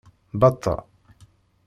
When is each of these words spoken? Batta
Batta 0.41 0.73